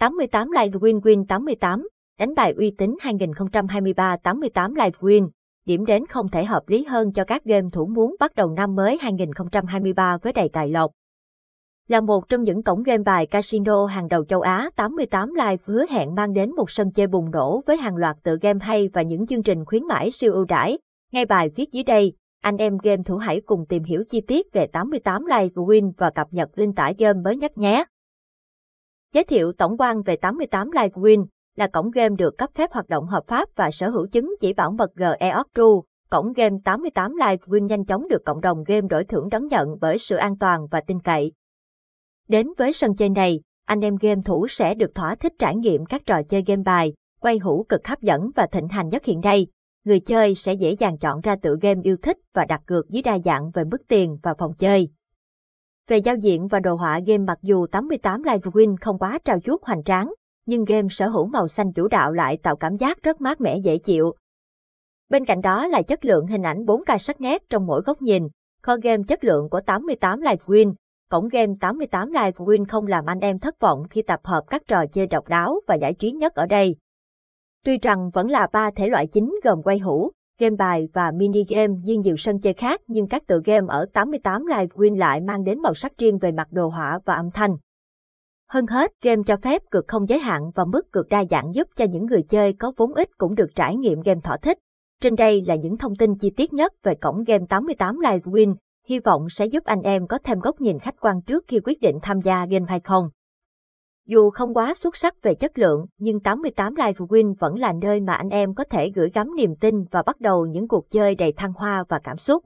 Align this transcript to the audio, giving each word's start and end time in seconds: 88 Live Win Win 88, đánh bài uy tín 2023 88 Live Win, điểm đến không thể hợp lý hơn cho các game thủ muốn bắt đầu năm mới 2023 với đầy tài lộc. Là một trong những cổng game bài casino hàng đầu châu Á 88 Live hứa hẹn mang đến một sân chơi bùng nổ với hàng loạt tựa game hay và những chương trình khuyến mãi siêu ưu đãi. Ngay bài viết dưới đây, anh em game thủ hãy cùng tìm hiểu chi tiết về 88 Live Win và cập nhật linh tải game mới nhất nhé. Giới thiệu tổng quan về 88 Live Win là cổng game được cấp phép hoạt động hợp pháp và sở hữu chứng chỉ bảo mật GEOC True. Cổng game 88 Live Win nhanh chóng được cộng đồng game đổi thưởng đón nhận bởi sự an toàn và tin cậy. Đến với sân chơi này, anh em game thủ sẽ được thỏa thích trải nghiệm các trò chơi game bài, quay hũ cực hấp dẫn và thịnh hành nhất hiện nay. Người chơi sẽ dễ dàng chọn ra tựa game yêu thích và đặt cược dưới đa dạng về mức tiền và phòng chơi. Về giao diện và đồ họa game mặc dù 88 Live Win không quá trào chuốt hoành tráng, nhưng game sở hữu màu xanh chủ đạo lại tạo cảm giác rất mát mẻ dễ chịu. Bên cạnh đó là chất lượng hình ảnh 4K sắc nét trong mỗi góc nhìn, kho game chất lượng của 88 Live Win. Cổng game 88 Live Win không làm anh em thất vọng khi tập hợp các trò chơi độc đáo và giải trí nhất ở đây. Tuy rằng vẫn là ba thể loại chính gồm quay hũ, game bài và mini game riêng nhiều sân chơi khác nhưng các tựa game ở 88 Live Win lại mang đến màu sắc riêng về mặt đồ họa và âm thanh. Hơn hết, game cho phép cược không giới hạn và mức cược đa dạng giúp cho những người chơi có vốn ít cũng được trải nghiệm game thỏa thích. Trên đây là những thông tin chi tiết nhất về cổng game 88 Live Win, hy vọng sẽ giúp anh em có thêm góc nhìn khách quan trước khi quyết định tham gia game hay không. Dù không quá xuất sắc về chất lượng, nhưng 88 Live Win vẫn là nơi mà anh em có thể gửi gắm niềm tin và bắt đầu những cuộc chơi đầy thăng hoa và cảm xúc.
88 0.00 0.50
Live 0.50 0.78
Win 0.78 1.00
Win 1.00 1.24
88, 1.24 1.88
đánh 2.18 2.34
bài 2.34 2.54
uy 2.56 2.74
tín 2.78 2.96
2023 3.00 4.16
88 4.16 4.74
Live 4.74 4.98
Win, 5.00 5.28
điểm 5.66 5.86
đến 5.86 6.06
không 6.06 6.28
thể 6.28 6.44
hợp 6.44 6.68
lý 6.68 6.84
hơn 6.84 7.12
cho 7.12 7.24
các 7.24 7.44
game 7.44 7.68
thủ 7.72 7.86
muốn 7.86 8.16
bắt 8.20 8.34
đầu 8.34 8.50
năm 8.50 8.74
mới 8.74 8.98
2023 9.00 10.18
với 10.22 10.32
đầy 10.32 10.48
tài 10.48 10.68
lộc. 10.68 10.90
Là 11.88 12.00
một 12.00 12.28
trong 12.28 12.42
những 12.42 12.62
cổng 12.62 12.82
game 12.82 13.02
bài 13.02 13.26
casino 13.26 13.86
hàng 13.86 14.08
đầu 14.08 14.24
châu 14.24 14.40
Á 14.40 14.70
88 14.76 15.34
Live 15.34 15.62
hứa 15.64 15.84
hẹn 15.90 16.14
mang 16.14 16.32
đến 16.32 16.54
một 16.54 16.70
sân 16.70 16.92
chơi 16.92 17.06
bùng 17.06 17.30
nổ 17.30 17.62
với 17.66 17.76
hàng 17.76 17.96
loạt 17.96 18.16
tựa 18.22 18.36
game 18.42 18.58
hay 18.62 18.88
và 18.92 19.02
những 19.02 19.26
chương 19.26 19.42
trình 19.42 19.64
khuyến 19.64 19.86
mãi 19.86 20.10
siêu 20.10 20.32
ưu 20.32 20.44
đãi. 20.44 20.78
Ngay 21.12 21.24
bài 21.24 21.50
viết 21.56 21.72
dưới 21.72 21.84
đây, 21.84 22.12
anh 22.42 22.56
em 22.56 22.78
game 22.82 23.02
thủ 23.02 23.16
hãy 23.16 23.40
cùng 23.40 23.66
tìm 23.68 23.84
hiểu 23.84 24.04
chi 24.08 24.20
tiết 24.20 24.52
về 24.52 24.66
88 24.66 25.26
Live 25.26 25.54
Win 25.54 25.92
và 25.96 26.10
cập 26.10 26.26
nhật 26.30 26.58
linh 26.58 26.72
tải 26.72 26.94
game 26.98 27.20
mới 27.24 27.36
nhất 27.36 27.58
nhé. 27.58 27.84
Giới 29.14 29.24
thiệu 29.24 29.52
tổng 29.52 29.76
quan 29.78 30.02
về 30.02 30.16
88 30.16 30.70
Live 30.70 30.88
Win 30.88 31.26
là 31.56 31.66
cổng 31.66 31.90
game 31.90 32.16
được 32.18 32.38
cấp 32.38 32.50
phép 32.54 32.72
hoạt 32.72 32.88
động 32.88 33.06
hợp 33.06 33.24
pháp 33.26 33.48
và 33.56 33.70
sở 33.70 33.90
hữu 33.90 34.06
chứng 34.06 34.34
chỉ 34.40 34.52
bảo 34.52 34.70
mật 34.70 34.90
GEOC 34.94 35.46
True. 35.54 35.90
Cổng 36.10 36.32
game 36.32 36.56
88 36.64 37.12
Live 37.16 37.36
Win 37.46 37.66
nhanh 37.66 37.84
chóng 37.84 38.08
được 38.08 38.22
cộng 38.24 38.40
đồng 38.40 38.64
game 38.66 38.88
đổi 38.90 39.04
thưởng 39.04 39.28
đón 39.28 39.46
nhận 39.46 39.68
bởi 39.80 39.98
sự 39.98 40.16
an 40.16 40.38
toàn 40.38 40.66
và 40.70 40.80
tin 40.80 41.00
cậy. 41.00 41.32
Đến 42.28 42.48
với 42.58 42.72
sân 42.72 42.96
chơi 42.96 43.08
này, 43.08 43.40
anh 43.64 43.80
em 43.80 43.96
game 44.00 44.20
thủ 44.24 44.46
sẽ 44.48 44.74
được 44.74 44.94
thỏa 44.94 45.14
thích 45.14 45.32
trải 45.38 45.56
nghiệm 45.56 45.86
các 45.86 46.02
trò 46.06 46.22
chơi 46.22 46.42
game 46.46 46.62
bài, 46.62 46.92
quay 47.20 47.38
hũ 47.38 47.66
cực 47.68 47.86
hấp 47.86 48.00
dẫn 48.00 48.30
và 48.36 48.46
thịnh 48.52 48.68
hành 48.68 48.88
nhất 48.88 49.04
hiện 49.04 49.20
nay. 49.20 49.46
Người 49.84 50.00
chơi 50.00 50.34
sẽ 50.34 50.54
dễ 50.54 50.72
dàng 50.72 50.98
chọn 50.98 51.20
ra 51.20 51.36
tựa 51.42 51.56
game 51.60 51.80
yêu 51.84 51.96
thích 52.02 52.16
và 52.34 52.44
đặt 52.44 52.62
cược 52.66 52.88
dưới 52.88 53.02
đa 53.02 53.18
dạng 53.18 53.50
về 53.50 53.64
mức 53.64 53.82
tiền 53.88 54.18
và 54.22 54.34
phòng 54.38 54.52
chơi. 54.58 54.88
Về 55.90 55.98
giao 55.98 56.16
diện 56.16 56.48
và 56.48 56.60
đồ 56.60 56.74
họa 56.74 57.00
game 57.06 57.18
mặc 57.18 57.38
dù 57.42 57.66
88 57.66 58.22
Live 58.22 58.50
Win 58.50 58.76
không 58.80 58.98
quá 58.98 59.18
trào 59.24 59.40
chuốt 59.40 59.62
hoành 59.62 59.84
tráng, 59.84 60.12
nhưng 60.46 60.64
game 60.64 60.88
sở 60.90 61.08
hữu 61.08 61.26
màu 61.26 61.48
xanh 61.48 61.72
chủ 61.72 61.88
đạo 61.88 62.12
lại 62.12 62.38
tạo 62.42 62.56
cảm 62.56 62.76
giác 62.76 63.02
rất 63.02 63.20
mát 63.20 63.40
mẻ 63.40 63.56
dễ 63.56 63.78
chịu. 63.78 64.14
Bên 65.08 65.24
cạnh 65.24 65.40
đó 65.40 65.66
là 65.66 65.82
chất 65.82 66.04
lượng 66.04 66.26
hình 66.26 66.42
ảnh 66.42 66.64
4K 66.64 66.98
sắc 66.98 67.20
nét 67.20 67.42
trong 67.50 67.66
mỗi 67.66 67.82
góc 67.82 68.02
nhìn, 68.02 68.28
kho 68.62 68.76
game 68.82 69.02
chất 69.08 69.24
lượng 69.24 69.48
của 69.50 69.60
88 69.60 70.20
Live 70.20 70.44
Win. 70.46 70.74
Cổng 71.10 71.28
game 71.28 71.52
88 71.60 72.08
Live 72.08 72.30
Win 72.30 72.64
không 72.68 72.86
làm 72.86 73.06
anh 73.06 73.20
em 73.20 73.38
thất 73.38 73.60
vọng 73.60 73.82
khi 73.90 74.02
tập 74.02 74.20
hợp 74.24 74.44
các 74.46 74.62
trò 74.68 74.86
chơi 74.92 75.06
độc 75.06 75.28
đáo 75.28 75.60
và 75.66 75.74
giải 75.74 75.94
trí 75.94 76.12
nhất 76.12 76.34
ở 76.34 76.46
đây. 76.46 76.76
Tuy 77.64 77.78
rằng 77.78 78.10
vẫn 78.10 78.30
là 78.30 78.46
ba 78.52 78.70
thể 78.76 78.88
loại 78.88 79.06
chính 79.06 79.34
gồm 79.44 79.62
quay 79.62 79.78
hũ, 79.78 80.10
game 80.40 80.56
bài 80.56 80.88
và 80.92 81.10
mini 81.10 81.44
game 81.48 81.74
riêng 81.86 82.00
nhiều 82.00 82.16
sân 82.16 82.40
chơi 82.40 82.52
khác 82.52 82.80
nhưng 82.86 83.06
các 83.06 83.26
tựa 83.26 83.40
game 83.44 83.66
ở 83.68 83.86
88 83.92 84.46
Live 84.46 84.66
Win 84.66 84.98
lại 84.98 85.20
mang 85.20 85.44
đến 85.44 85.62
màu 85.62 85.74
sắc 85.74 85.98
riêng 85.98 86.18
về 86.18 86.32
mặt 86.32 86.48
đồ 86.50 86.68
họa 86.68 86.98
và 87.04 87.14
âm 87.14 87.30
thanh. 87.30 87.56
Hơn 88.48 88.66
hết, 88.66 88.92
game 89.02 89.22
cho 89.26 89.36
phép 89.36 89.62
cược 89.70 89.88
không 89.88 90.08
giới 90.08 90.18
hạn 90.18 90.50
và 90.54 90.64
mức 90.64 90.92
cược 90.92 91.08
đa 91.08 91.24
dạng 91.30 91.54
giúp 91.54 91.68
cho 91.76 91.84
những 91.84 92.06
người 92.06 92.22
chơi 92.22 92.52
có 92.52 92.72
vốn 92.76 92.94
ít 92.94 93.18
cũng 93.18 93.34
được 93.34 93.50
trải 93.54 93.76
nghiệm 93.76 94.00
game 94.00 94.20
thỏa 94.20 94.36
thích. 94.36 94.58
Trên 95.02 95.16
đây 95.16 95.44
là 95.46 95.54
những 95.54 95.76
thông 95.76 95.96
tin 95.96 96.14
chi 96.14 96.30
tiết 96.36 96.52
nhất 96.52 96.72
về 96.82 96.94
cổng 96.94 97.24
game 97.24 97.44
88 97.48 97.98
Live 98.00 98.18
Win, 98.18 98.54
hy 98.86 98.98
vọng 98.98 99.26
sẽ 99.30 99.46
giúp 99.46 99.64
anh 99.64 99.82
em 99.82 100.06
có 100.06 100.18
thêm 100.24 100.40
góc 100.40 100.60
nhìn 100.60 100.78
khách 100.78 101.00
quan 101.00 101.22
trước 101.22 101.44
khi 101.48 101.60
quyết 101.64 101.80
định 101.80 101.98
tham 102.02 102.20
gia 102.20 102.46
game 102.46 102.64
hay 102.68 102.80
không. 102.80 103.10
Dù 104.10 104.30
không 104.30 104.54
quá 104.54 104.74
xuất 104.74 104.96
sắc 104.96 105.22
về 105.22 105.34
chất 105.34 105.58
lượng, 105.58 105.86
nhưng 105.98 106.20
88 106.20 106.74
Live 106.74 106.92
Win 106.92 107.34
vẫn 107.38 107.58
là 107.58 107.72
nơi 107.72 108.00
mà 108.00 108.14
anh 108.14 108.28
em 108.28 108.54
có 108.54 108.64
thể 108.64 108.90
gửi 108.94 109.10
gắm 109.14 109.36
niềm 109.36 109.54
tin 109.56 109.84
và 109.90 110.02
bắt 110.02 110.20
đầu 110.20 110.46
những 110.46 110.68
cuộc 110.68 110.90
chơi 110.90 111.14
đầy 111.14 111.32
thăng 111.32 111.52
hoa 111.52 111.84
và 111.88 111.98
cảm 111.98 112.18
xúc. 112.18 112.44